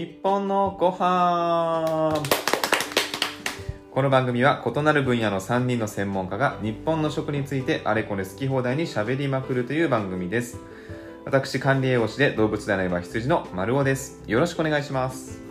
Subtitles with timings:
[0.00, 2.22] 日本のご飯。
[3.90, 10.58] この番組は異なる分野の3人の専門家が日本の食についてあれこれ好き放題に喋りまくるという番組です。
[11.26, 14.22] 私管理栄養士で動物であれば羊の丸尾です。
[14.26, 15.42] よろしくお願いします。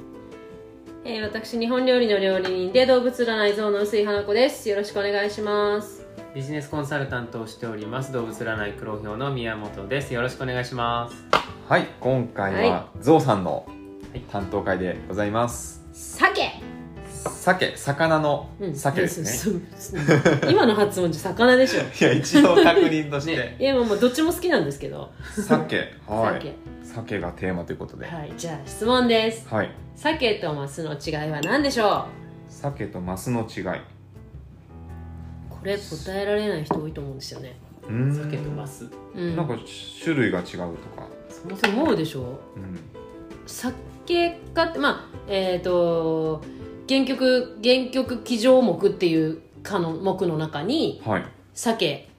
[1.05, 4.67] えー、私日本料理の料理人で動物占い像の薄井花子です。
[4.67, 6.07] よろしくお願いします。
[6.33, 10.11] ビジネスコンサルタントをしております動物占い黒豹の宮本です。
[10.11, 11.23] よろしくお願いします。
[11.67, 13.78] はい今回ははゾウさんのはい
[14.31, 15.81] 担当会でございます。
[15.93, 16.51] 鮭
[17.11, 18.73] 鮭魚のうん。
[18.75, 19.99] 鮭ですね、そうそう
[20.51, 21.81] 今の発音じゃ魚でしょ。
[21.81, 23.55] いや一応確認として、 ね。
[23.59, 25.11] いやもうもうどっちも好きなんですけど。
[25.35, 26.41] 鮭はい。
[26.41, 28.05] 鮭鮭がテーマということで。
[28.07, 28.33] ははい。
[28.37, 29.45] じゃあ質問です。
[29.47, 29.51] い。
[29.95, 32.05] 鮭とマスの違いは何でしょ
[32.47, 33.63] 鮭とマスの違い。
[33.63, 33.81] う
[35.49, 37.57] これ答えられない人多いと思うんですよね。
[37.83, 38.15] うーん。
[38.15, 38.85] 酒とマス。
[39.15, 39.35] うん。
[39.35, 39.55] なんか
[40.03, 42.39] 種類が違うとか、そう思うでしょ？
[42.55, 42.79] うん、
[44.09, 46.41] 酒かってまあえっ、と
[46.87, 51.25] 原曲原曲騎乗目っていう科の目の中にはい。
[51.53, 52.09] 鮭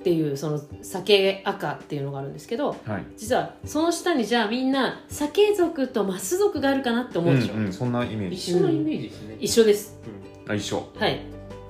[0.00, 3.04] っていうその酒赤っていうのがあるんですけどはい。
[3.16, 8.36] 実はその下にじゃあみんな酒族とマス族があるかなって思うでしょ、うんうん、そんなイメージ。
[8.36, 10.00] 一緒のイメージですね、一緒です。
[10.48, 10.88] あ一緒。
[10.96, 11.20] はい。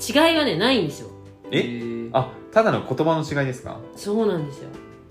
[0.06, 1.10] 違いはねないんですよ。
[1.50, 1.58] え？
[1.58, 2.10] ー。
[2.12, 3.80] あただの言葉の違いですか？
[3.96, 4.68] そうなんですよ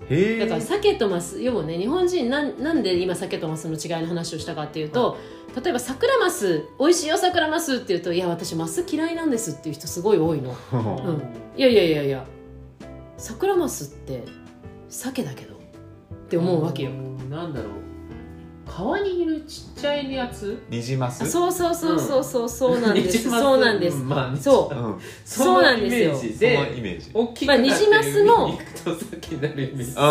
[0.08, 5.18] だから鮭とマス要はね日本人なんなんで今鮭とマスの違いの話をしたかっていうと、
[5.62, 10.56] 例えば桜マス美味しいよ桜マスって言うといや私マス嫌いなんですっていう人すごい多いの。
[10.72, 11.22] うん。
[11.56, 12.24] いやいやいやいや。
[13.16, 14.24] 桜マスって
[14.88, 15.58] 鮭だけどっ
[16.28, 16.90] て思うわけよ。
[16.90, 17.30] うん。
[17.30, 17.87] なんだろう
[18.68, 20.62] 川にいるちっちゃいやつ？
[20.68, 21.22] ニジマス？
[21.22, 23.42] あそうそうそうそうそうそうなんです、 ニジマス？
[23.42, 24.76] そうなんです、まあそう。
[24.76, 26.14] うん、そうなんですよ。
[26.14, 27.10] そのイメージそのでイメージ。
[27.14, 29.92] 大きくまあニジマスの海に行くと酒になるイメージ。
[29.96, 30.08] うんう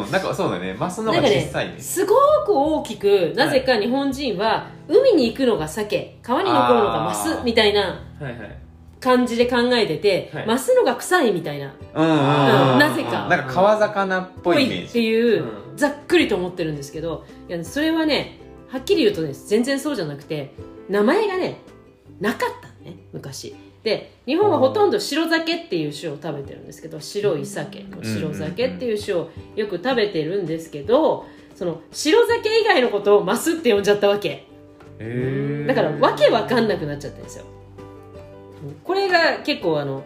[0.00, 0.10] んうん。
[0.12, 0.76] なんかそうだね。
[0.78, 1.46] マスの方がなんかね。
[1.46, 2.14] 小さいねすご
[2.46, 6.18] く大きくなぜか日本人は海に行くのが鮭。
[6.22, 8.58] 川に残るのがマスみたいなはいはい。
[9.00, 10.46] 感じで考えてて、はい。
[10.46, 11.74] マスのが臭いみたいな。
[11.94, 13.28] うんうんうん、うんなぜか。
[13.28, 14.84] なんか川魚っぽぽいイメージ。
[14.84, 20.54] いっていう、うんざっくりと思ってるんですけどいやそれはねはっきり言うとね全然そうじゃなくて
[20.88, 21.58] 名前がね
[22.20, 23.54] なかったのね昔。
[23.82, 34.46] で日本はほとんど白酒っていう種を食べてるんですけど白い鮭の白酒っていう種をよく食べてるんですけどその白酒以外のことをマスって呼んじゃったわけ。
[35.66, 37.44] だからわけわかんなくなっちゃったんですよ。
[38.84, 40.02] これが結構あの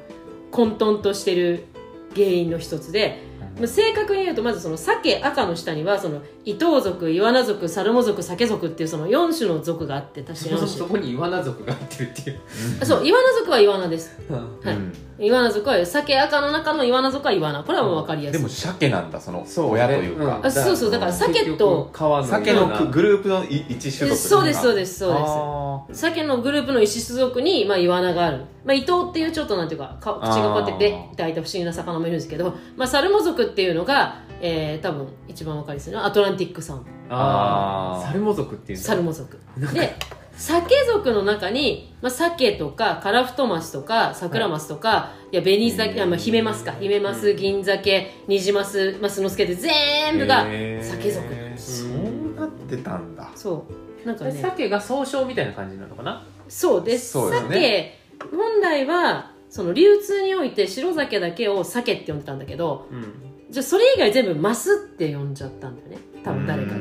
[0.51, 1.67] 混沌としてる
[2.15, 3.28] 原因の一つでまあ
[3.67, 12.41] 正確に言うとまずその鮭赤の下にはその伊藤族イワナ族サルモ族鮭族っていうその4種の族があって確か4そこにイワナ族が入ってるっていう。
[12.81, 14.17] あそうイワナ族はイワナです。
[14.29, 14.37] うん。
[14.37, 14.77] はい。
[14.77, 14.93] うん。
[15.21, 18.39] イワナ族は鮭赤の中のイワナ族はイワナこれはもう分かりやすい。
[18.39, 20.47] でも鮭なんだそのそう親というか、うん。
[20.47, 20.91] あそうそう。
[20.91, 25.13] だから鮭と鮭のグループのい一種族そうですそうでですそう
[25.89, 26.07] です。
[26.07, 39.39] あ鮭のグループの石種族に、まあ、イワナがある、まあ、伊藤っていうちょっとなんていうかか口がこうやってベッって開いた不思議な魚もいるんですけど、まあ、サルモ族っていうのが、えー、多分一番わかりやすいのはアトランティック産ああサルモ族っていうサルモ族。
[39.73, 39.97] で
[40.37, 46.73] 鮭族の中に、まあ、鮭とかカラフトマスとかサクラマスとか、い、や紅鮭あ、まあ、ヒメマスか。
[46.73, 53.31] ヒメマス銀鮭ニジマスマスノスケで全部が鮭族なんですそうなってたんだ。
[53.35, 53.67] そ
[54.05, 54.07] う。
[54.07, 56.25] なんかでね鮭が総称みたいな感じなのかな？
[56.49, 56.85] そう。
[56.85, 57.99] ですそうです鮭ね
[58.31, 63.29] 本来はその流通において白鮭だけを鮭って呼んでたんだけどうん。
[63.51, 65.99] じゃあそれ以外全部マスって呼んじゃったんだよね。
[66.23, 66.79] 多分誰かが。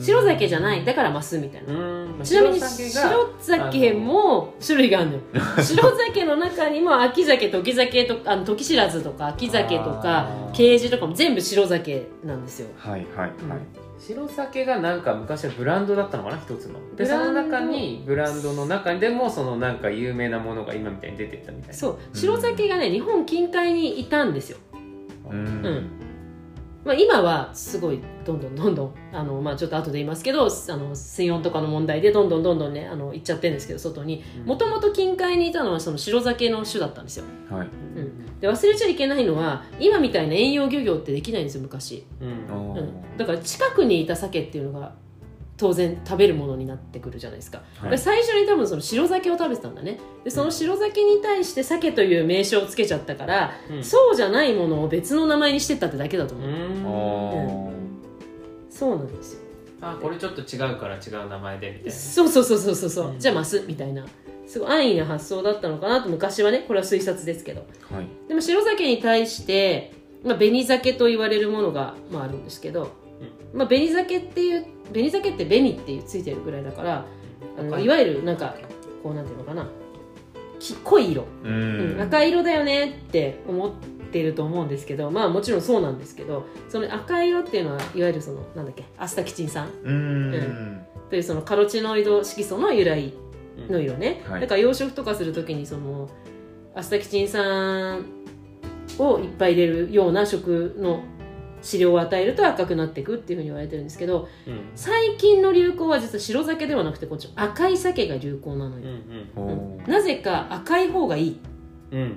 [0.00, 0.84] 白鮭じゃない。
[0.84, 1.72] だからマスみたいな。
[1.72, 2.20] うん。
[2.22, 5.20] ちなみに白白鮭が鮭も種類があるのよ。
[5.60, 10.52] 白鮭の中にも秋鮭時鮭とあの時知らずとか秋鮭とかあー。
[10.52, 12.68] ケージとかも全部白鮭なんですよ。
[12.76, 13.30] はいはいはい、
[14.06, 16.94] 白鮭がなんか昔はブランドだったのかな一つの。
[16.94, 21.74] でその中にブランドの中でもそのなんか有名なものが今みたいに出てったみたいな。
[21.74, 21.98] そう。
[22.12, 24.58] 白鮭がね日本近海にいたんですよ。
[25.30, 25.36] うん。
[25.36, 26.03] うん
[26.84, 34.22] まあ、今はすごいどんどんどんどんあの、まあ、ちょっと後で言いますけどあの水温とかの問題でどんどんどんどんねあの行っちゃってるんですけど外に。
[34.40, 34.46] うん。
[34.46, 37.24] もともと近海にいたのはその白鮭の種だったんですよ。
[37.50, 37.68] はい。
[37.68, 38.40] うん。
[38.40, 42.76] で忘れちゃいけないのは今みたいな遠洋漁業ってできないんですよ昔、うん。
[42.76, 44.92] うん、だから近くにいた鮭っていうのが
[45.64, 47.90] 当然食べるものになってくるじゃないですか、はい。
[47.90, 49.98] で最初に多分その白鮭を食べてたんだね。
[50.22, 53.82] でその白鮭に対して鮭という名称をつけちゃったから、うん。
[53.82, 57.68] そうじゃないものを別の名前にしてったってだけだと思う、うん。
[57.68, 57.72] あ
[58.68, 59.40] そうなんですよ。
[59.80, 61.92] あこれちょっと違うから違う名前でみたいな。
[61.92, 63.18] そうそうそうそうそうそう、うん。
[63.18, 64.04] じゃあマスみたいな。
[64.46, 67.64] すごい安易な発想だったのかなと昔はねこれは推察ですけど。
[67.90, 68.06] ーはい。
[68.28, 73.02] でも白鮭に対して、まあ、紅鮭と言われるものが、まあ、あるんですけど
[73.54, 77.06] まあ、紅鮭っていう紅鮭って紅っていうついてるぐらいだから
[77.56, 78.54] あの赤いいわゆるなんか
[79.02, 79.68] こうなんていうのかな。
[80.58, 83.72] き濃い色、ううんん赤色だよねって思っ
[84.10, 89.68] てると思うんですけどまあもちろんそうなんですけどその赤色っていうのはいわゆるそのなんだっけアスタキチン酸。
[89.82, 90.86] うん。
[91.10, 93.12] というそのカロチノイド色素の由来
[93.68, 94.40] の色ね、はい。
[94.40, 96.08] だから養殖とかするときにその
[96.74, 98.04] アスタキチン酸
[98.98, 101.02] をいっぱい入れるような食の
[101.64, 104.60] 飼料を与えると赤くなっていくっていうふうに言われてるんですけどうん。
[104.76, 108.88] 最近の流行は実は白鮭ではなくてこっち赤い鮭が流行なのうんよ、
[109.34, 109.88] おー。
[109.88, 111.40] なぜか赤い方がいい、
[111.90, 112.00] うん。
[112.00, 112.08] うん。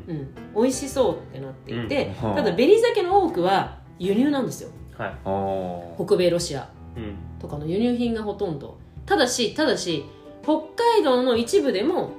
[0.56, 2.36] うん、美味しそうってなっていて、うん。
[2.36, 4.70] ただ紅鮭の多くは輸入なんですよ。
[4.98, 6.04] はい。
[6.06, 7.16] 北米ロシアうん。
[7.40, 8.78] とかの輸入品がほとんど。
[9.06, 10.04] ただしただし
[10.44, 10.54] 北
[10.96, 12.12] 海道の一部でも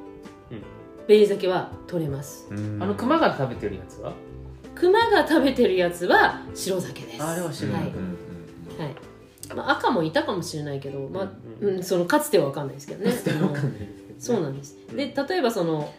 [0.50, 0.62] うん。
[1.06, 2.48] 紅鮭は取れます。
[2.50, 2.82] うん。
[2.82, 4.12] あの熊が食べてるやつは？
[4.78, 7.22] 熊が食べてるやつは白鮭です。
[7.22, 7.82] ああれは白はい。
[7.84, 8.94] 鮭うんうんはい。
[9.54, 11.76] まあ、赤もいたかもしれないけど、まあうん。
[11.76, 13.10] うん、そのかつては分かんないですけどね。
[13.10, 14.14] わかんないですけどね。
[14.18, 14.76] そうなんです。
[14.90, 14.96] うん。
[14.96, 15.92] で例えばその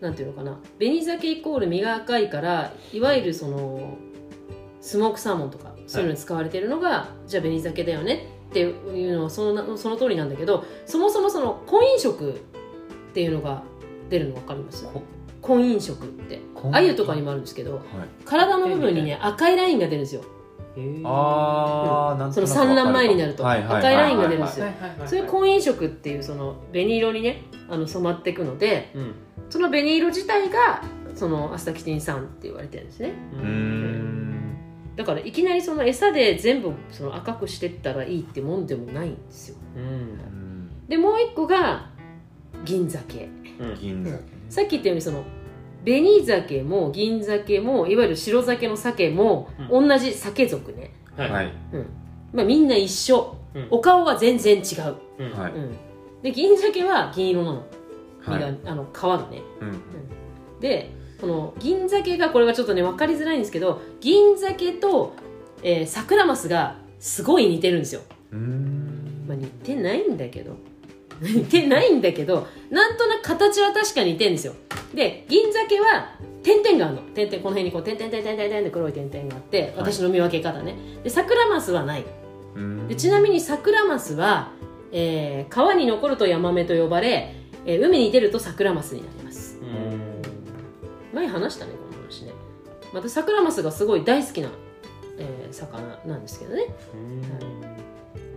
[0.00, 0.58] なんていうのかな。
[0.78, 3.96] 紅鮭イコール身が赤いからいわゆるその
[4.80, 12.32] スモークサーモンとかそういうのに使われてるのが、じゃあ紅鮭だよねっていうのはそのその通りなんだけどそもそもその婚姻色
[13.10, 13.62] っていうのが
[14.10, 14.84] 出るの分かります？
[14.84, 15.02] こ
[15.46, 17.82] 婚姻色って婚鮎とかにもあるんですけどはい。
[18.24, 20.22] 体の部分にね赤いラインが出るんですよ。
[21.04, 24.66] あーなんその産卵前になると赤いラインが出るんですよ。
[25.06, 29.14] そういう婚姻色っていうその紅色にねあの染まっていくのでうん。
[29.48, 30.82] その紅色自体が
[31.14, 33.12] そのアスタキティン酸って言われてるんですね。
[33.32, 34.56] うーん。
[34.96, 39.56] だからいきなりその餌で全部その赤くしてったらいいってもんでもないんですよ。
[39.76, 39.82] うん。
[39.82, 41.90] うんでもう一個が
[42.64, 43.28] 銀鮭。
[43.58, 43.74] うん。
[43.80, 44.10] 銀鮭。
[44.10, 45.24] ねさっき言ったようにその
[45.84, 51.30] 紅鮭も銀鮭もいわゆる白鮭の鮭も同じ鮭属ね、はい。
[51.30, 51.52] はい。
[51.72, 51.86] うん。
[52.32, 53.36] まあ、みんな一緒。
[53.54, 53.68] うん。
[53.70, 55.32] お顔は全然違う、うん。
[55.32, 55.52] はい。
[55.52, 55.76] うん、
[56.22, 57.66] で銀鮭は銀色なの
[58.26, 59.42] 身が、はいあの皮がね。
[59.60, 60.60] うん。
[60.60, 60.90] で
[61.20, 65.14] この銀鮭がこれはちょっとね分かりづらいんですけど銀鮭と、
[65.62, 68.02] えー、サクラマスがすごい似てるんですよ、
[68.32, 69.24] うーん。
[69.28, 70.56] まあ、似てないんだけど
[71.20, 74.54] 似てないんだけどなんとなく形は確かに似てるんですよ。
[74.94, 76.10] で銀鮭は
[76.42, 77.02] 点々があるの。
[77.14, 80.76] 点々この辺にこう点々点々点々って黒い点々があって私の見分け方ね。
[81.02, 82.04] でサクラマスはない。
[82.54, 82.88] うん。
[82.88, 84.52] でちなみにサクラマスは、
[84.92, 87.34] えー川に残るとヤマメと呼ばれ、
[87.66, 89.58] えー海に出るとサクラマスになります。
[89.60, 90.22] うん。
[91.14, 92.32] 前話したねこの話ね。
[92.92, 94.48] またサクラマスがすごい大好きな、
[95.18, 96.66] えー魚なんですけどね、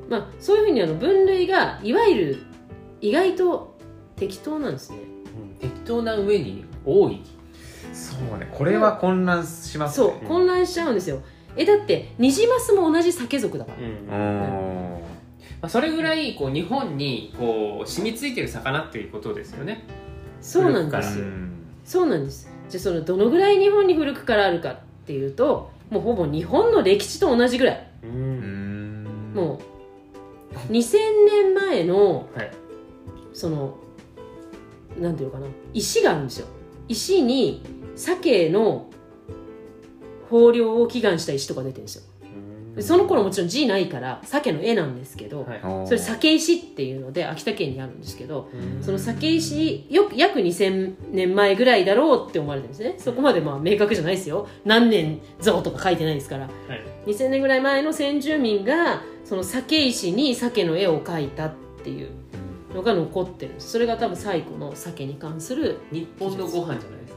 [0.09, 2.43] まあ、そういうふうにあの分類がいわゆる
[3.01, 3.77] 意外と
[4.15, 4.97] 適当なんですね。
[4.99, 7.21] うん適当な上に多い。
[7.93, 11.21] そうねこれは混乱しますそうね混乱しちゃうんですよ。
[11.55, 13.83] えだってニジマスも同じ鮭属だから、うん。
[13.85, 14.99] うん
[15.61, 19.85] まあそれぐらいこう日本にこう染みついてる魚っていうことですよね。
[20.41, 21.25] そうなんですよ。
[21.25, 21.53] うん
[21.83, 22.49] そうなんです。
[22.69, 27.87] じゃあそのどのぐらい日本に古くからあるかっていうともうほぼ日本の歴史と同じぐらい。
[28.03, 28.11] うん。
[28.11, 29.59] うんも
[30.69, 32.51] う2000年前のはい
[33.39, 33.77] その
[34.99, 35.47] なんていうのかな。
[35.73, 36.47] 石があるんですよ。
[36.89, 37.63] 石に
[37.95, 38.89] 鮭の
[40.29, 42.03] 豊漁を祈願した石とか出てるんですよ。
[42.75, 45.87] でその頃もちろん字ないから鮭の絵なんですけど、はい。
[45.87, 48.83] それ鮭石っていうので秋田県にあるんですけどうん。
[48.83, 52.95] その鮭石よく約2000年前ぐらいだろうって思われてるんですね。
[52.97, 54.49] そこまでまあ明確じゃないですよ。
[54.65, 56.43] 何年像とか書いてないですから。
[56.43, 56.51] はい。
[57.09, 61.53] 2000年ぐらい前の先住民がその鮭石に鮭の絵を描いたっ
[61.83, 62.09] ていう
[62.73, 63.55] のが残ってる。
[63.57, 67.07] それが多分最古の鮭に関する日本のご飯じゃないで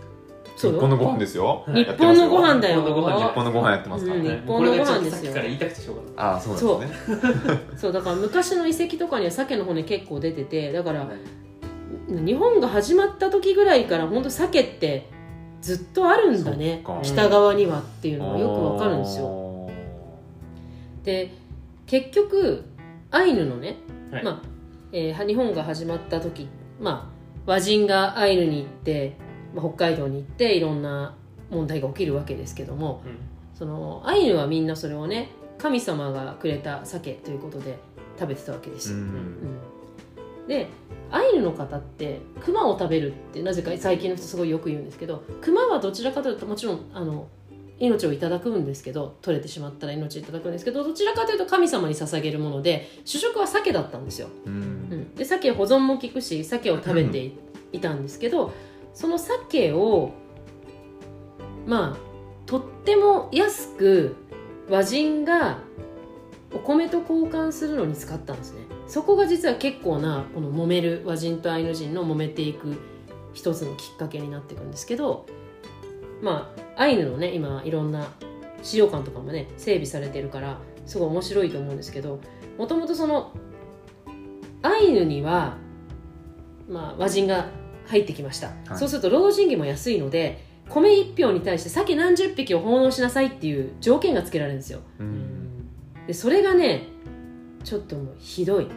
[0.56, 0.72] すか。
[0.72, 1.64] 日本のご飯ですよ。
[1.68, 2.82] 日本のご飯だよ。
[2.82, 4.84] 日本のご飯日本のご飯やってますからうんね日本のご飯ですよ。
[4.84, 6.12] これがちょっとさっきから言いたくてしょうがない。
[6.16, 7.60] ああそうなんですね。
[7.76, 7.92] そう。
[7.92, 11.08] だから昔の遺跡とかには鮭の骨結構出ててだからはい。
[12.08, 15.08] 日本が始まった時ぐらいから本当鮭って
[15.60, 16.84] ずっとあるんだね。
[17.02, 19.24] 北側にはっていうのがよくわかるんですよ。
[19.24, 19.70] よ
[21.04, 21.32] で
[21.86, 22.64] 結局
[23.10, 23.76] アイヌのね、
[24.10, 24.24] はい。
[24.24, 24.51] まあ
[24.92, 26.48] えー日本が始まった時、
[26.80, 29.16] まあ、和人がアイヌに行って、
[29.54, 31.16] まあ、北海道に行っていろんな
[31.50, 33.02] 問題が起きるわけですけども
[33.54, 37.78] そのアイヌはみんなそれをね神様がくれた鮭ということで
[38.18, 38.90] 食べてたわけです。
[38.90, 39.02] よ、うん。
[39.02, 40.48] うん。
[40.48, 40.68] で
[41.10, 47.28] アイヌの方ってクマを食べるってなぜか最近の人すごいよく言うんですけどクマはどちらかというともちろんあの
[47.78, 54.71] 命をいただくんですけど取れてしまったら命をいただくんですけどどちらかというと神様に捧げるもので主食は鮭だったんですよ、うんうん、
[55.22, 57.30] で鮭保存も効くし鮭を食べて
[57.72, 58.52] いたんですけど
[58.92, 60.10] その鮭を
[61.64, 61.96] まあ
[62.44, 64.16] とっても安く
[64.68, 65.60] 和人が
[66.52, 68.62] お米と交換するのに使ったんですね。
[68.86, 72.76] そこが実は結構なこの揉める和人とアイヌ人の揉めていく
[73.32, 75.24] 一つのきっかけになっていくんですけど
[76.20, 78.08] まあアイヌのね今いろんな
[78.62, 82.20] 資料館とかもね整備されてるからすごい面白いと思うんですけど
[82.58, 83.32] もともとその
[84.62, 85.56] アイヌには、
[86.68, 87.46] まあ、和人が
[87.86, 88.78] 入ってきました、はい。
[88.78, 94.80] そうすると労働賃金も安いので米1票に対して鮭何十匹を奉納しなさいっていう条件がつけられるんですよ。
[96.06, 96.88] でそれがね
[97.64, 98.68] ちょっともうひどい。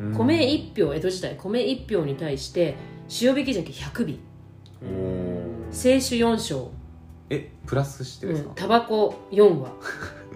[0.00, 0.14] うん。
[0.14, 0.40] 米
[0.74, 2.76] 1票江戸時代米1票に対して
[3.22, 4.18] 塩引き鮭100尾。
[5.72, 6.70] 清酒4升。
[7.30, 8.48] えプラスしてですか？
[8.50, 9.70] うん、タバコ4羽。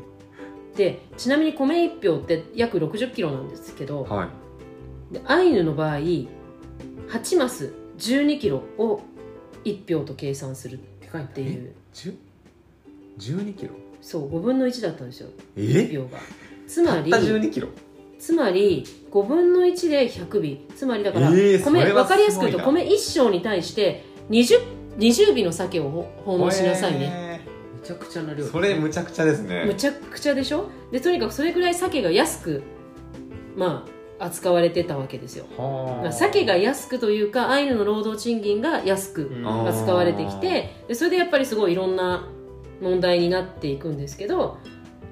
[0.76, 4.28] でちなみに米1票って約6 0キロなんですけどはい
[5.10, 6.28] でアイヌの場合8
[7.38, 9.02] マス1 2キロを
[9.64, 12.16] 1票と計算するっでかいていう10
[13.18, 13.72] 12キロ？
[14.00, 15.28] そう5分の1だったんですよ。
[15.56, 16.18] え？1票が。
[16.66, 17.68] つまりたった12キロ？
[18.18, 20.74] つまり5分の1で100尾。
[20.74, 24.58] つまりだから米、分かりやすく言うと米1升に対して 20,
[24.96, 27.40] 20尾の鮭をほ奉納しなさいね、ね
[27.80, 28.46] めちゃくちゃな量。
[28.46, 30.70] それむちゃくちゃですむねちゃくちゃでしょ？
[30.92, 32.62] でとにかくそれぐらい鮭が安く
[33.56, 35.46] まあ扱われてたわけですよ。
[35.56, 36.12] はあ。
[36.12, 39.30] 鮭が安くというかアイヌの労働賃金が安く
[39.66, 42.28] 扱われてきてでそれでやっぱりすごいいろんな
[42.80, 44.58] 問題になっていくんですけど、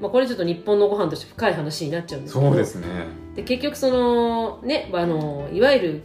[0.00, 2.86] まあ、これちょっと日本のご飯として深い話になっちゃうんですけどそうですね。
[3.34, 6.02] で結局そのねあのいわゆる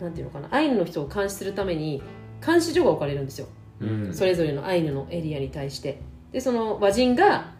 [0.00, 2.02] なんていうのかなアイヌの人を監視するために
[2.44, 3.48] 監視所が置かれるんですよ。
[3.80, 4.14] うん。
[4.14, 6.00] それぞれのアイヌのエリアに対して。
[6.32, 7.52] でその和人が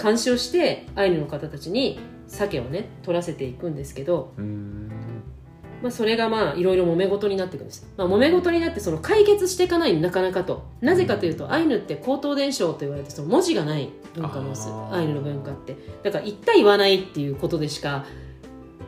[0.00, 1.98] 監視をしてアイヌの方たちに
[2.28, 4.90] 鮭をね取らせていくんですけど、うん。
[5.82, 10.64] まあ、それがまあいろいろ揉め事になっていくんです、まあ、揉め事になってその解決していかないなかなかと。
[10.80, 14.52] なぜかというとアイヌって口頭伝承と言われてその文字がない文化の
[14.92, 15.76] アイヌの文化って。
[16.04, 18.04] だから言った言わないっていうことでしか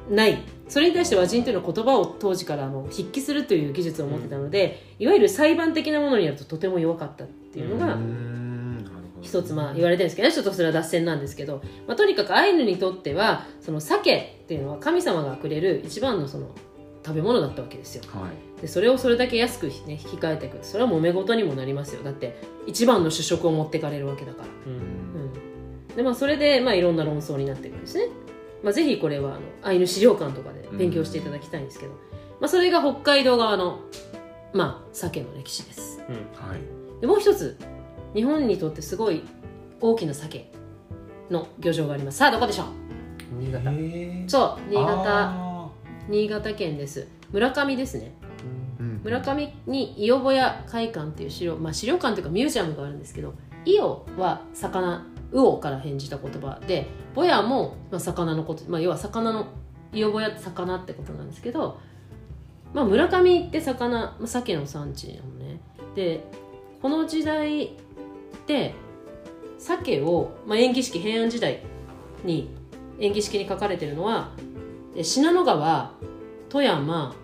[0.08, 0.38] ない。
[0.68, 7.96] それに対して和人というのは言葉を当時からあの筆記するという技術を持ってたので、いわゆる裁判的なものになるととても弱かったっていうのが、
[9.24, 16.50] 一つまあ言われてるんですけどねちょっとそれは脱線なんですけど、まあ、とにかくアイヌにとってはその鮭っていうのは神様がくれる一番のその
[17.04, 18.02] 食べ物だったわけですよ。
[18.08, 18.60] はい。
[18.62, 22.02] でそれをそれだけ安く、ね、引き換えていくそれは揉め事にもなりますよ。
[22.02, 24.72] だって一番の主食を持ってかれるわけだから、うん。
[25.90, 28.08] うん、でまあそれでまあいろんな論争になっていくんですね、
[28.62, 31.92] まあ、ぜひこれはあのアイヌ資料館とかで勉強していただきたいんですけど、
[32.40, 33.80] まあ、それが北海道側の
[34.54, 36.02] まあ鮭の歴史です。
[36.08, 36.14] うん。
[36.14, 36.60] はい。
[37.00, 37.58] でもう一つ
[38.14, 39.22] 日本にとってすごい
[39.80, 40.50] 大きな鮭
[41.30, 42.18] の漁場があります。
[42.18, 42.66] さあどこでしょう？
[43.40, 43.70] 新潟。
[44.28, 45.02] そう新潟。
[45.06, 45.68] あ
[46.08, 47.08] 新潟県です。
[47.32, 48.12] 村上ですね。
[48.78, 49.00] ーうん。
[49.02, 59.46] 村上に伊予小屋会館っていう資料、まあ、資料館というかミュージアムがあるんですけど伊予は魚魚から返じた言葉でぼやも、まあ、魚のこと、まあ、要は魚の
[59.92, 61.80] 伊予小屋って魚ってことなんですけど、
[62.72, 65.60] まあ、村上って魚、まあ、鮭の産地なのね。
[65.96, 66.24] で
[66.80, 67.76] この時代
[68.34, 68.74] って
[69.58, 71.60] 鮭を、まあ、演技式平安時代
[72.24, 72.50] に
[72.98, 74.32] 演技式に書かれてるのは
[74.96, 75.92] え信濃川
[76.48, 77.14] 富山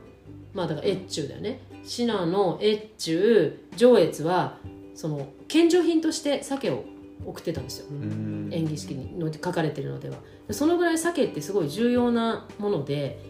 [0.52, 1.60] まあだから越中だよね。
[1.84, 4.58] 信濃越中上越は
[4.94, 6.84] その献上品として鮭を
[7.24, 7.86] 送ってたんですよ。
[7.90, 8.48] うん。
[8.52, 10.16] 演技式にの書かれてるのでは。
[10.48, 13.20] でそのぐらい鮭ってすごい重要なもので、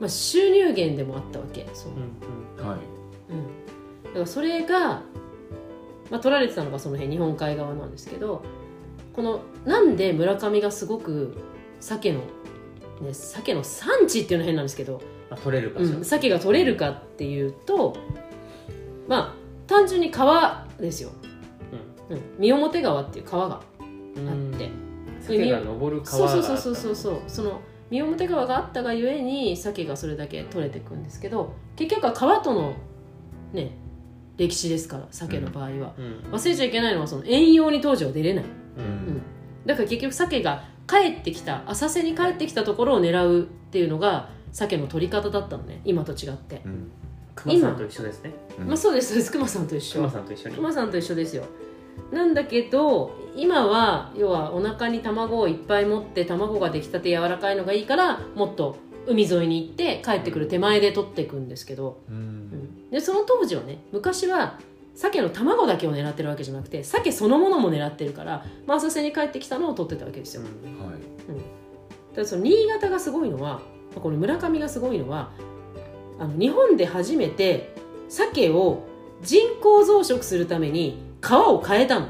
[0.00, 1.66] まあ、収入源でもあったわけ。
[1.72, 1.94] その、
[2.58, 2.68] うん。
[2.68, 2.78] はい。
[3.30, 5.02] うん、だからそれが、
[6.10, 8.42] まあ、取られてたのがその辺日本海側なんですけど
[9.12, 11.36] このなんで村上がすごく
[11.80, 12.20] 鮭の、
[13.00, 17.96] ね、鮭の産地っていうのは変なんですけどあ取れる場所、うん、鮭が取れるかっていうと
[19.08, 19.34] まあ
[19.66, 21.10] 単純に川ですよ、
[22.10, 23.60] うん、三表川っていう川が
[24.16, 24.28] うん。
[24.28, 24.70] あって、
[25.20, 27.22] 鮭が登るそう川がそうそうそうそうそう。
[27.26, 32.74] その三表川があったがゆえに鮭がそれだけ取れていくんですけど結局は川との
[33.52, 33.76] ね
[34.36, 36.32] 歴史ですから鮭の場合は、うん。
[36.32, 38.48] 忘れちゃいけないのはその遠洋に当時は出れない、う
[38.78, 38.86] うん。
[39.16, 39.22] ん、
[39.66, 45.80] だから結局鮭が帰ってきた浅瀬に帰ってきたところを狙うっていうのが鮭の取り方だったのね。
[45.84, 46.90] 今と違って、うん。
[47.34, 48.32] 熊さんと一緒ですね。
[48.58, 48.66] うん。
[48.68, 49.32] まあそうですそうです。
[49.32, 49.98] 熊さんと一緒。
[49.98, 50.56] 熊さんと一緒に。
[50.56, 51.44] 熊さんと一緒ですよ。
[52.12, 58.76] なんだけど今は要はお腹に卵をいっぱい持って卵が出来たて柔らかいのがいいからもっと
[59.06, 62.18] 海沿いに行って帰ってくる手前で取っていくんですけど、ううん。
[62.18, 64.58] んでその当時はね昔は
[64.94, 70.86] 鮭の卵だけを狙ってるわけじゃなくて鮭そのものも狙ってるから、まあ、浅瀬に帰ってきたのを取ってたわけですよ、うん。
[70.86, 70.98] はい。
[72.14, 73.60] ただその新潟がすごいのは
[73.94, 75.32] この村上がすごいのは
[76.18, 77.74] あの日本で初めて
[78.08, 78.84] 鮭を
[79.22, 82.08] 人工増殖するために川を変えたの。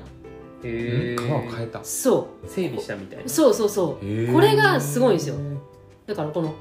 [0.62, 1.84] へ皮を変えた。
[1.84, 3.24] そ整備したみたいな。
[3.24, 3.68] うそうそう。
[3.68, 5.36] そうこれがすごいんですよ。
[6.06, 6.54] だからこの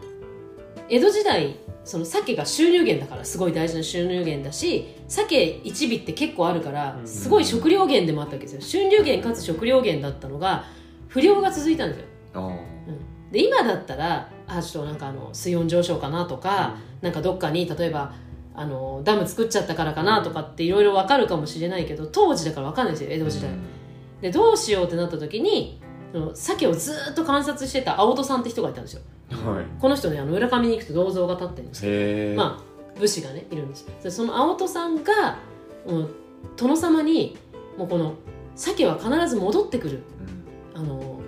[0.93, 7.07] 江戸時代その鮭が収入源だからすごい大事な収入源だし鮭1尾って結構あるからうん。
[7.07, 8.61] すごい食料源でもあったわけですよ。
[8.61, 10.65] 収入源かつ食料源だったのが
[11.07, 12.05] 不良が続いたんですよ。
[12.35, 13.33] あー。
[13.33, 18.13] で今だったらあちょっとなんかあの水温上昇かなとか、なんかどっかに例えば
[18.53, 23.51] あのダム作っちゃったからかなとかっていろいろ分かるかもしれないけど当時だから分かんないんですよ江戸時代、
[24.21, 25.81] でどうしようってなった時に
[26.13, 29.01] その鮭をずーっと観察してた青戸さんって人がいたんですよ。
[29.31, 29.65] はい。
[29.81, 32.63] この人ねあの浦上に行くと銅像が立ってるんですけどま
[32.95, 35.39] あ武士がねいるんですでその青戸さんが
[35.87, 36.09] もう
[36.55, 37.35] 殿様に
[37.75, 38.13] もうこの
[38.55, 40.03] 鮭は必ず戻ってくる。
[40.75, 41.19] あの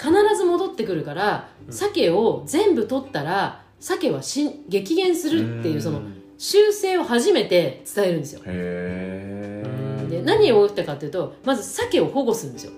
[0.00, 1.72] 必ず戻ってくるからうん。
[1.72, 6.02] 鮭を全部取ったら鮭はしん激減するっていうその
[6.36, 8.40] 修正を初めて伝えるんですよ。
[8.46, 9.64] へ
[10.06, 12.72] えで何を言ったかっていうとまず鮭を保護するんですよ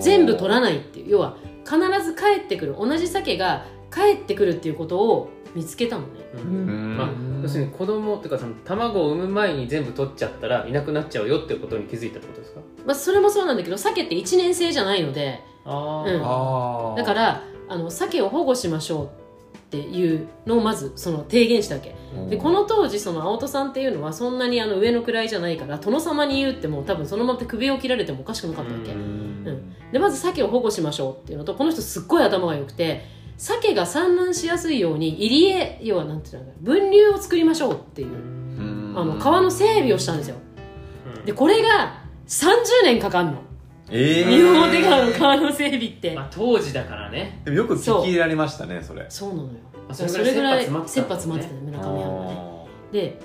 [0.00, 1.10] 全部取らないっていう。
[1.10, 2.76] 要は必ず帰ってくる。
[2.78, 6.08] 同じ鮭が帰ってくるっていうことを見つけたのね。
[6.34, 6.40] うん。
[6.40, 6.96] うん。
[6.96, 7.08] まあ、
[7.42, 12.60] 要するに子供っていうかその卵を産む前に全部取っちゃったらいなくなっちゃうよっていうことに気づいたってことですか？
[12.86, 15.40] まあそれもそうなんだけど鮭って1年生じゃないので。
[15.64, 16.22] あうん。
[16.22, 19.10] ああだからあの鮭を保護しましょう
[19.68, 21.94] っていうのをまずその提言したわけ。
[22.30, 29.74] でこの当時その青戸さんっていうのはそんなにあの上の位じゃないから殿様に言うってもう多分そのまま首を切られてもおかしくなかったわけ、うん。
[29.92, 33.04] でまず鮭を保護しましょうっていうのとこの人すっごい頭が良くて
[33.36, 38.94] 鮭が産卵しやすいように入り江要はなんていう分流を作りましょうっていううん。
[38.96, 40.36] あの川の整備をしたんですよ。
[41.26, 43.42] でこれが30年かかんの
[43.90, 47.40] ええ日本表川の川の整備って、まあ、当時だからね。
[47.44, 49.06] でもよく聞き入れられましたねそれ。
[49.08, 49.48] そうなのよ。
[49.88, 51.60] あそれぐらい切羽詰まってたたね。
[51.62, 52.48] 村上藩がね
[52.92, 53.20] で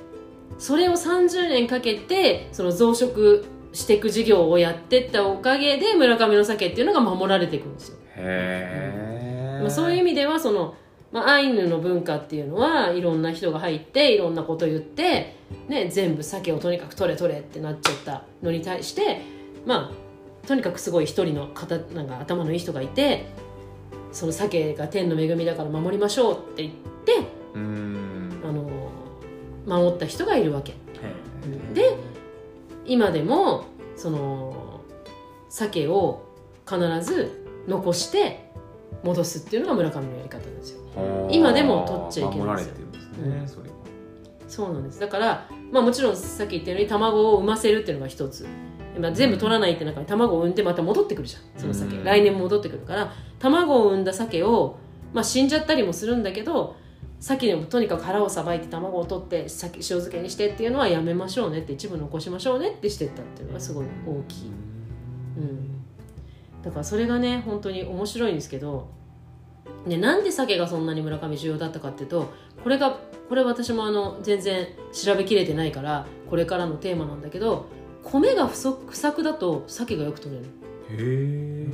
[0.58, 10.76] それを30年かけてその増殖していく事業をやってったおかげで村上の鮭っていうのが守られていくんですよ、へえまあ、そういう意味ではその、
[11.12, 15.36] まあ、アイヌの文化っていうのはいろんな人が入っていろんなこと言って、
[15.68, 19.22] ね、全部鮭をとにかく取れ取れってなっちゃったのに対して
[19.66, 20.03] まあ
[20.48, 23.28] とにかくすごい一人の方なんか頭のいい人がいて
[24.12, 26.74] その鮭が天の恵みだから守りましょうって言っ
[27.06, 28.42] てうん。
[28.44, 28.92] あの
[29.66, 30.74] 守った人がいるわけ。
[30.74, 30.76] へ
[31.74, 31.98] で
[32.86, 34.82] 今でもその
[35.50, 36.26] 鮭を
[36.68, 38.52] 必ず残して
[39.04, 40.82] 戻すっていうのが村上のやり方なんですよ。
[41.32, 43.68] 今でも取っちゃいけないんですよ。
[44.48, 45.00] そそうなんです。
[45.00, 48.46] だからまあもちろんさっき言ったように卵を産ませるっていうのが一つ
[49.00, 51.42] まあ全部取らないって中に卵を産んでまた戻ってくるじゃん。
[51.60, 54.78] その鮭、うん来年も戻ってくるから卵を産んだ鮭を、
[55.14, 56.76] まあ、死んじゃったりもするんだけど
[57.20, 64.52] 鮭でもとにかく腹をさばいて卵を取って鮭塩漬けにしてっていうのはやめましょうねって一部残しましょうねってしてったっていうのがすごい大きい、
[65.38, 65.82] うん、
[66.62, 68.90] だからそれがね本当に面白いんですけど
[69.86, 72.32] ね、なんで鮭がそんなに村上重要だったかっていうと
[72.64, 77.66] これがこれ私もあの全然調べきれてないからこれからのテーマなんだけど
[78.04, 80.48] 米が不足不作だと鮭がよく取れる、へ
[81.00, 81.68] え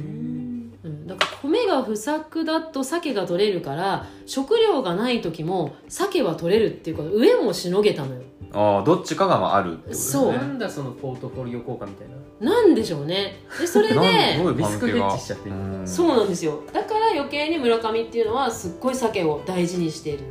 [0.84, 8.22] うん、だから米が不作だと鮭が取れるから食料がない時も鮭は取れるっていうこと上もしのげたのよ。
[8.52, 10.24] ああどっちかがまああるってことですね。
[10.24, 10.34] そう。
[10.34, 12.52] なんだそのポートフォリオ効果みたいな。
[12.52, 13.44] なんでしょうね。
[13.60, 15.52] でそれでなんどういうリスクヘッジしちゃって。
[15.86, 16.64] そうなんですよ。
[16.74, 20.24] だから余計に村上っていうのはすっごい鮭を大事にしている。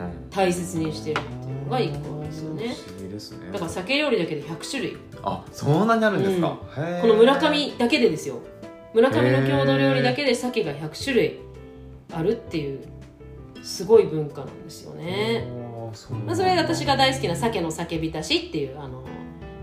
[0.00, 0.30] うん。
[0.30, 2.74] 大切にしているっていうのが一個ですよね。
[2.74, 3.50] 不思議ですね。
[3.52, 7.00] だから鮭料理だけで100種類あそんなにあるんですか、へー。
[7.00, 8.40] この村上だけでですよ。
[8.94, 11.38] 村上の郷土料理だけで鮭が100種類
[12.12, 12.80] あるっていう
[13.62, 15.46] すごい文化なんですよね、
[16.26, 19.02] まあ、それが私が大好きな鮭の酒浸しっていうあの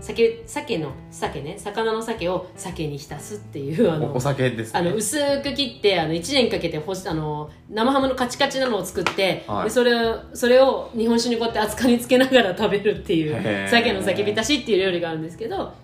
[0.06, 1.56] 鮭鮭の鮭ね。
[1.58, 4.78] 魚の鮭を鮭に浸すっていうあのおお酒ですね。
[4.78, 9.64] あの薄く切ってあの1年かけてほしあの生ハムのカチカチなのを作って、はい。
[9.64, 15.74] でそれをそれを日本酒にこうやって熱燗につけながら食べるっていう鮭の酒浸しっていう料理があるんですけど、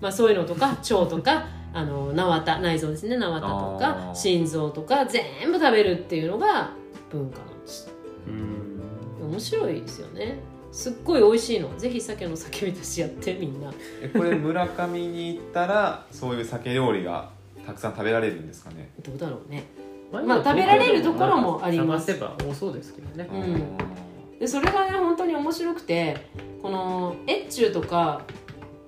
[0.00, 3.16] まあ、そういうのとか腸とかあの縄田内臓ですね。
[3.16, 4.14] 縄田とあかー。
[4.14, 6.72] 心臓とか全部食べるっていうのが
[7.10, 7.90] 文化なんです。
[8.26, 8.70] うん。
[9.30, 10.38] 面白いですよね
[10.72, 11.76] すっごい美味しいの。
[11.76, 13.72] ぜひ鮭の酒浸しやってみんな。
[14.02, 17.30] えこれ村上に行ったらそういう酒料理が
[17.66, 18.90] たくさん食べられるんですかね？
[19.02, 19.64] どうだろうね。
[20.12, 22.06] ままあ食べられるところもあります。
[22.06, 23.28] 探せば多そうですけどね。
[23.32, 24.38] うん。
[24.38, 26.26] でそれがね本当に面白くて
[26.62, 28.22] この越中とか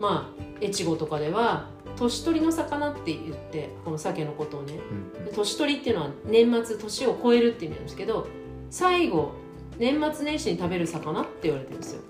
[0.01, 4.75] まあ越後とかでは年取りの魚って言ってこの鮭のことをね。
[5.17, 8.29] うんで年取りっていうのは年末年を超えるっていう意味なんですけど
[8.71, 9.33] 最後
[9.79, 12.03] 年末年始に食べる魚って言われてるんですよ。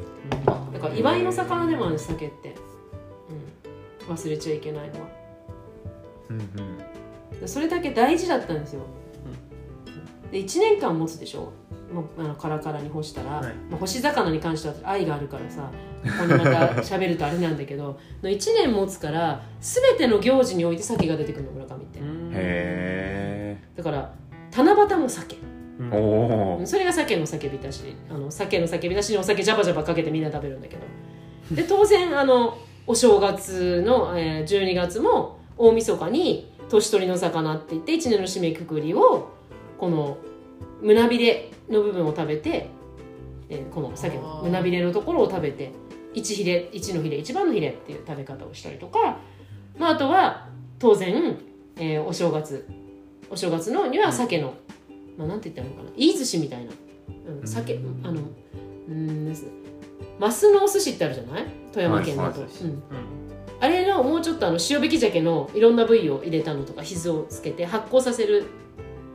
[0.72, 2.54] だから祝いの魚でもあるんです鮭って、
[4.08, 5.06] うん、忘れちゃいけないのは。
[6.30, 6.40] うん
[7.40, 7.48] うん。
[7.48, 8.82] それだけ大事だったんですよ、
[10.30, 11.52] で1年間持つでしょ？
[11.92, 13.54] もうあのカラカラに干したら、はい。
[13.70, 15.70] まあ、干し魚に関しては愛があるからさ
[16.02, 21.98] ここにまた喋るとあれなんだけど の1年持つから全ての行事において鮭が出てくるの村上って。
[22.00, 24.14] へだから
[24.56, 25.36] 七夕も鮭
[25.78, 25.90] うん。
[25.92, 30.82] えおおそれが鮭の酒浸しあの鮭の酒浸しにお酒ジャバジャバかけてみんな食べるんだけど。
[31.54, 32.56] で当然あの
[32.86, 39.30] お正月の、えー12月も大晦日に年取りの魚って言って1年の締めくくりを
[39.78, 40.18] この
[40.80, 42.70] 胸びれの部分を食べて、
[43.48, 45.72] えーこの鮭の胸びれのところを食べて
[46.14, 49.18] 1ヒレ1のヒレ1番のヒレっていう食べ方をしたりとか、
[49.78, 51.38] まあ、あとは当然、
[51.76, 52.66] えーお正月
[53.30, 54.54] お正月のには鮭の、
[55.16, 55.96] まあ、なんて言ったらいいのかな。
[55.96, 56.72] 飯寿司みたいな、
[57.40, 58.00] うん、鮭うん。
[58.06, 58.20] あの
[58.88, 59.36] うん
[60.18, 61.46] マスのお寿司ってあるじゃない？
[61.72, 62.68] 富山県だと、はいはいうん。
[62.68, 62.80] うん。
[63.60, 68.44] あれのもうちょっとあの塩引き鮭のいろんな部位を入れたのとかひずをつけて発酵させる、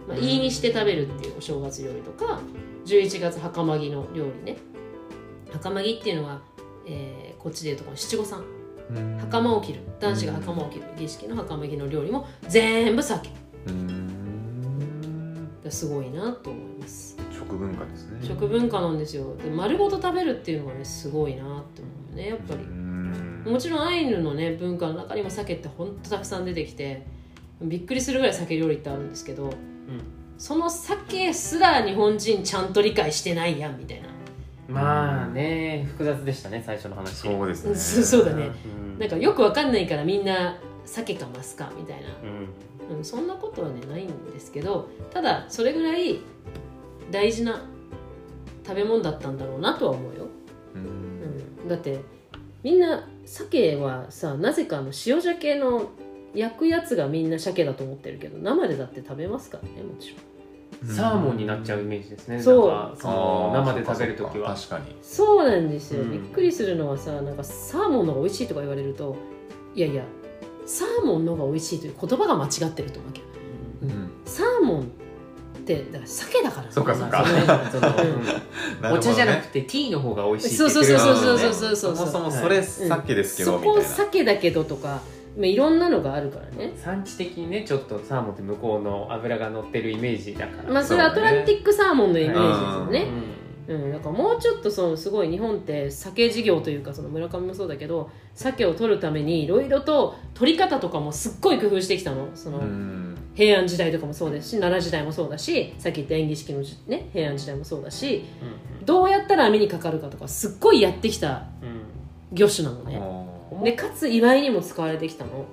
[0.07, 0.23] まあ、うん。
[0.23, 2.39] いいにして食べるっていうお正月料理とか
[2.85, 4.57] 11月袴木の料理ね。
[5.51, 6.41] 袴木っていうのは、
[6.85, 8.43] えーこっちでいうとこの七五三。
[8.89, 9.17] うん。
[9.19, 9.79] 袴を着る。
[9.99, 10.83] 男子が袴を着る。
[10.97, 13.29] 儀式の袴木の料理も全部鮭
[13.67, 14.26] うん
[15.71, 17.17] すごいなと思います。
[17.31, 18.19] 食文化ですね。
[18.21, 19.35] 食文化なんですよ。
[19.37, 22.63] で丸ごと食べるっていうのがねすごいなって思うよねやっぱり。
[22.63, 23.43] うん。
[23.45, 27.05] もちろんアイヌのね文化の中にも鮭ってほんとたくさん出てきて
[27.61, 29.51] びっくりするぐらい鮭料理ってあるんですけど
[30.37, 34.07] その鮭すら日本人ちゃんと理解してないやんみたいな。
[34.67, 37.09] まあね複雑でしたね最初の話。
[37.09, 37.73] そうですね。
[37.75, 38.51] そうそうだね。
[38.65, 38.99] うん。
[38.99, 42.07] なんかよくわかんないからみんな鮭かマスかみたいな、
[42.89, 42.97] うん。
[42.97, 46.21] うん、そんなことはねないんですけどただそれぐらい
[47.11, 47.61] 大事な
[48.65, 50.27] 食べ物だったんだろうなとは思うよ、
[50.73, 51.65] ううん。
[51.65, 51.99] ん、だって
[52.63, 55.89] みんな鮭はさなぜかあの塩鮭の
[56.33, 60.17] 焼くやつがみんな鮭だと思ってるけど生でだって食べますからねもちろん。
[60.85, 62.39] サーモンになっちゃうイメージですね。
[62.39, 62.97] そう。
[62.97, 64.53] そ生で食べるときは。
[64.53, 64.95] 確かに。
[65.01, 66.11] そうなんですよ、うん。
[66.11, 69.15] びっくりするのはさなんかサーモンの方が美味しいとか言われると
[69.73, 70.03] いやいや
[70.67, 73.27] サーモンの方が美味しいという言葉が間違ってると思うけど、
[73.83, 73.89] うん。
[73.89, 74.85] うん、サーモンっ
[75.65, 76.71] てだから鮭だから。
[76.71, 77.25] そうかそうか、
[78.91, 85.01] う、お茶じゃなくてティーの方が美味しいって言ってる、そうそうそうそうそうそうそもそもそれ鮭ですけど、はい、そこ鮭だけどとか
[85.37, 86.73] まあ、いろんなのがあるからね。
[86.75, 90.73] 産地的にねちょっとサーモンって向こうの脂が乗ってるイメージだから。
[90.73, 93.11] まあそれアトランティックサーモンのイメージですよね、
[93.67, 102.29] うん、だからもうちょっとそのすごい日本って鮭事業というかその村上もそうだけど鮭を取るためにいろいろと取り方とかもすっごい工夫してきたの。
[102.35, 103.17] その、うん。
[103.35, 108.25] 平安時代とかもそうですし奈良時代もそうだしさっき言った演技式のじ、ね、平安時代もそうだし
[108.83, 112.99] どうやったら網にかかるかとかすっごいやってきたうん魚種なのね。
[112.99, 115.45] あでかつ祝いにも使われてきたの。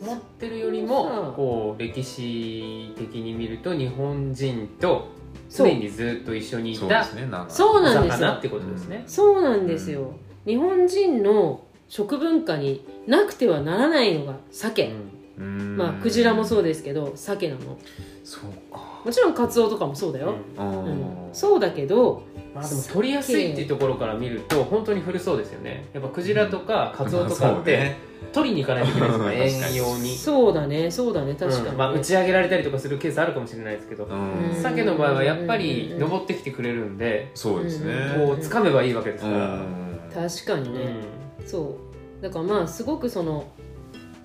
[0.00, 5.08] 思ってるよりさもあこう歴史的に見ると日本人と
[5.50, 7.04] 常にずっと一緒にいた
[7.48, 8.28] そうおなんですよ。
[8.28, 10.12] 魚ってことですね、そうなんですよ、
[10.46, 15.07] 日本人の食文化になくてはならないのが鮭、うん
[15.38, 17.78] まあクジラもそうですけど鮭なの。
[18.24, 19.02] そうか。
[19.04, 20.62] もちろんカツオとかもそうだよ、うん。
[20.62, 20.84] あうん。
[21.30, 22.22] ーそうだけど
[22.54, 25.86] まあでも取りやすいっていうところから見ると本当に古そうですよね。
[25.92, 27.96] やっぱクジラとかカツオとかって
[28.32, 30.16] 取りに行かないといけないですから確かに遠洋に。
[30.16, 30.90] そうだね。
[30.90, 31.34] そうだね。
[31.34, 31.64] 確かに。
[31.64, 31.76] ね、うん。
[31.78, 34.08] まあ、打ち上げられたりとかするケースあるかもしれないですけど
[34.62, 38.14] 鮭の場合はやっぱり登ってきてくれるんでそうですね。
[38.16, 40.00] こう掴めばいいわけですうから、ん。
[40.12, 40.94] 確かにね、
[41.44, 41.76] うそ
[42.20, 42.22] う。
[42.22, 43.44] だからまあすごくその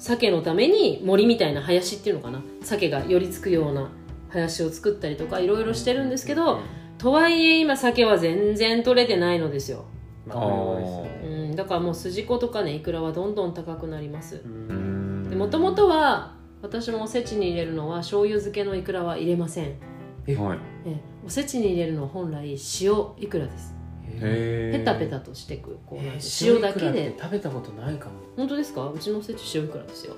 [0.04, 2.44] 鮭のために森みたいな林っていうのかな？
[2.62, 3.90] 鮭が寄りつくような
[4.28, 6.60] 林を作ったりとかいろいろしてるんですけど、
[6.98, 9.86] とはいえ今鮭は全然取れてないのですよ、
[10.28, 11.52] まあうね。
[11.52, 14.42] ん、だからもう筋子とかねイクラはどんどん高くなります。
[14.44, 15.34] うん。
[15.38, 19.66] もともとは私もおせちに入れるのは醤油漬けのイクラは入れません。
[19.66, 20.60] はい。
[20.86, 23.74] えおせちに入れるのは本来塩イクラです
[24.20, 27.16] ペタペタとしてくこうなんてえー塩だけで。
[27.20, 28.14] 食べたことないかも。
[28.38, 28.90] 本当ですか？
[28.90, 30.16] うちのおせち塩イクラですよ。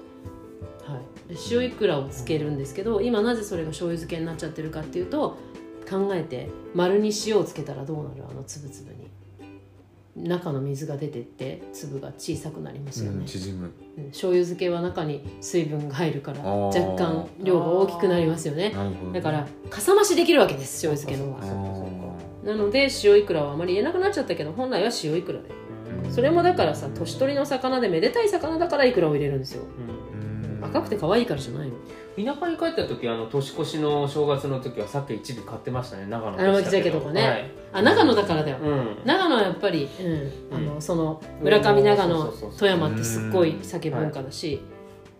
[0.86, 1.34] はい。
[1.34, 5.38] で塩イクラをつけるんですけど今なぜそれが醤油漬けになっちゃってるかっていうと
[5.90, 8.24] 考えて丸に塩をつけたらどうなる？
[8.30, 9.06] あの粒々に。
[10.18, 13.66] 中の水が出てって粒が小さくなりますよね、うん縮む。
[13.98, 18.74] うん醤油漬けは中に水分が入るから若干量が大きくなりますよね。
[19.12, 21.85] だからかさ増しできるわけです醤油漬けのあ方が。
[21.85, 21.85] ー
[22.46, 25.50] なので塩イクラはあまり言えなくなっちゃったけど本来は塩イクラで
[26.06, 26.12] うん。
[26.12, 29.64] それもだからさ年取りの魚でめでたい魚だからイクラを入れるんですよ。
[29.64, 29.90] うん。
[29.90, 29.96] うん
[30.66, 31.76] 赤くて可愛いからじゃないの。
[32.16, 36.08] 田舎に帰った時あの年越しの正月の時は鮭一尾買ってましたね。
[36.08, 37.00] 長野で荒したけど。
[37.00, 37.22] 巻鮭とかね。
[37.22, 37.52] はい。
[37.74, 38.58] あ長野だからだよ。
[38.58, 38.98] うん。
[39.06, 44.62] 長野はやっぱり、うんあうのその村上長野富山ってすっごい酒文化だし、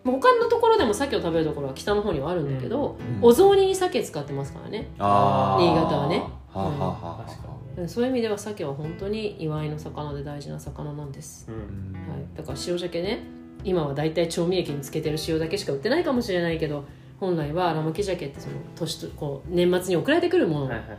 [0.02, 3.24] まあ他のところでも鮭を食べるところは北の方にはあるんだけど、うん。
[3.24, 4.88] お雑煮に鮭使ってますからね。
[4.98, 5.62] あー。
[5.62, 6.24] 新潟はね
[6.56, 11.92] はあ、はあはあ確かそういう意味では鮭は本当に祝いの魚で大事な魚なんです、に、う、うん。
[11.92, 13.36] んはい、だから塩鮭ね。
[13.64, 16.84] 今は大体調味液につけてる塩だけしか売ってないかもしれないけど
[17.18, 20.98] 本来は荒巻鮭ってその年とこう年末に送られてくるもの、はいはいはい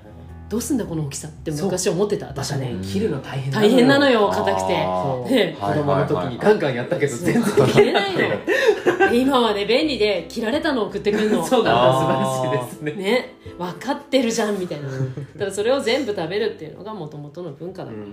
[0.49, 8.17] どうすんだこの大きさって昔思ってたま私はね切るの大変大変なのよ硬くて子供の時にガンガンやったけど全然切れないの。
[9.11, 11.45] で今はね便利で切られたのを送ってくるの。
[11.45, 13.03] そうなんだあー素晴らしいですね。
[13.03, 13.35] ね。
[13.57, 14.87] 分かってるじゃんみたいな。
[14.87, 18.05] だからそれを全部食べるっていうのがもともとの文化だから、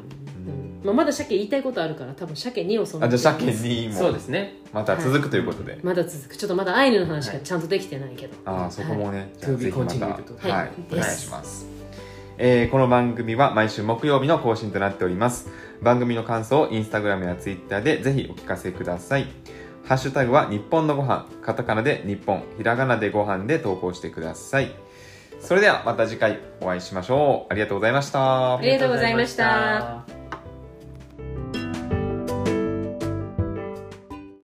[0.84, 3.06] まあ、まだ鮭言いたいことあるから多分鮭2をその。
[3.06, 3.94] あじゃあ鮭にも。
[3.94, 4.56] そうですね。
[4.72, 6.36] また続くということで、まだ続く。
[6.36, 10.48] ちょっとまだアイヌの話がちゃんとできてないけど、ああそこもね、じゃあ To be ぜひまた。
[10.48, 10.70] はい。
[10.92, 11.66] お願いします
[12.36, 15.48] えーこの番組は毎週木曜日の更新となっております。
[15.82, 19.26] 番組の感想をインスタグラムやツイッターでぜひお聞かせください。
[19.84, 21.26] ハッシュタグは日本のご飯。
[21.42, 22.42] カタカナで日本。
[22.56, 24.72] ひらがなでご飯で投稿してください。
[25.40, 27.52] それではまた次回お会いしましょう。
[27.52, 28.56] ありがとうございました。
[28.56, 29.44] ありがとうございました。
[29.44, 30.23] ありがとうございました